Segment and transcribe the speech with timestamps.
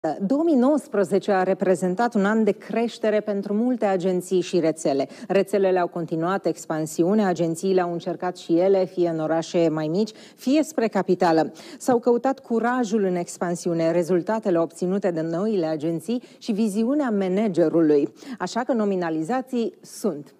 [0.00, 5.08] 2019 a reprezentat un an de creștere pentru multe agenții și rețele.
[5.28, 10.62] Rețelele au continuat expansiune, agențiile au încercat și ele, fie în orașe mai mici, fie
[10.62, 11.52] spre capitală.
[11.78, 18.08] S-au căutat curajul în expansiune, rezultatele obținute de noile agenții și viziunea managerului.
[18.38, 20.34] Așa că nominalizații sunt.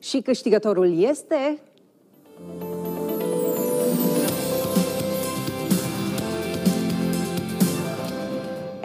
[0.00, 1.58] Și câștigătorul este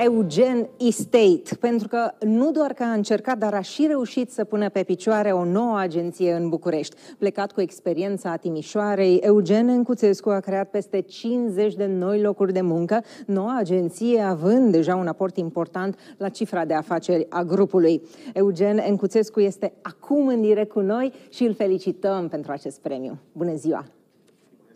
[0.03, 4.69] Eugen Estate, pentru că nu doar că a încercat, dar a și reușit să pună
[4.69, 6.95] pe picioare o nouă agenție în București.
[7.17, 12.61] Plecat cu experiența a Timișoarei, Eugen Încuțescu a creat peste 50 de noi locuri de
[12.61, 18.01] muncă, noua agenție având deja un aport important la cifra de afaceri a grupului.
[18.33, 23.17] Eugen Încuțescu este acum în direct cu noi și îl felicităm pentru acest premiu.
[23.31, 23.85] Bună ziua!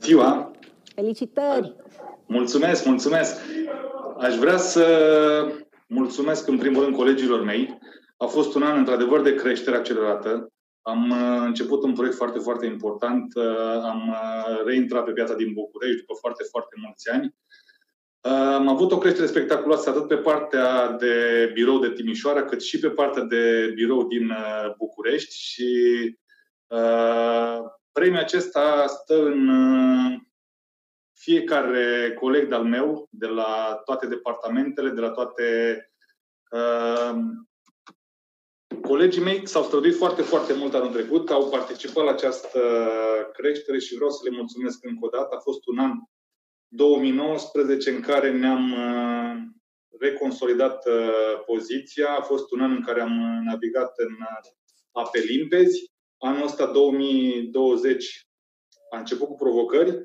[0.01, 0.51] Ziua!
[0.95, 1.75] Felicitări!
[2.25, 3.35] Mulțumesc, mulțumesc!
[4.19, 4.85] Aș vrea să
[5.87, 7.79] mulțumesc în primul rând colegilor mei.
[8.17, 10.51] A fost un an într-adevăr de creștere accelerată.
[10.81, 13.35] Am uh, început un proiect foarte, foarte important.
[13.35, 17.35] Uh, am uh, reintrat pe piața din București după foarte, foarte mulți ani.
[18.55, 22.89] Am avut o creștere spectaculoasă atât pe partea de birou de Timișoara, cât și pe
[22.89, 24.33] partea de birou din
[24.77, 25.69] București și
[27.91, 29.49] premiul acesta stă în
[31.17, 35.45] fiecare coleg de-al meu, de la toate departamentele, de la toate
[36.51, 37.19] uh,
[38.81, 42.59] colegii mei s-au străduit foarte, foarte mult anul trecut, au participat la această
[43.33, 45.35] creștere și vreau să le mulțumesc încă o dată.
[45.35, 45.91] A fost un an
[46.67, 49.35] 2019 în care ne-am uh,
[49.99, 52.09] reconsolidat uh, poziția.
[52.11, 54.51] A fost un an în care am navigat în uh,
[54.91, 55.91] ape limpezi.
[56.17, 58.27] Anul ăsta, 2020,
[58.89, 60.03] a început cu provocări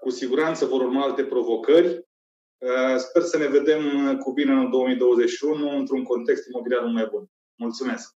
[0.00, 2.06] cu siguranță vor urma alte provocări.
[2.58, 3.82] Uh, sper să ne vedem
[4.18, 7.30] cu bine în 2021 într-un context imobiliar mai bun.
[7.54, 8.17] Mulțumesc!